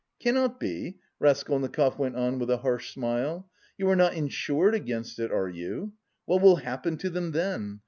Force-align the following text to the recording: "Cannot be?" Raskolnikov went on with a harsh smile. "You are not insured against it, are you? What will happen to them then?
"Cannot 0.19 0.59
be?" 0.59 0.97
Raskolnikov 1.19 1.99
went 1.99 2.15
on 2.15 2.39
with 2.39 2.49
a 2.49 2.57
harsh 2.57 2.91
smile. 2.91 3.47
"You 3.77 3.87
are 3.91 3.95
not 3.95 4.15
insured 4.15 4.73
against 4.73 5.19
it, 5.19 5.31
are 5.31 5.47
you? 5.49 5.93
What 6.25 6.41
will 6.41 6.55
happen 6.55 6.97
to 6.97 7.09
them 7.11 7.33
then? 7.33 7.79